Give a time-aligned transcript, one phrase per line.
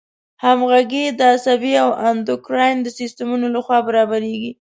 [0.43, 4.49] همغږي د عصبي او اندوکراین د سیستمونو له خوا برابریږي.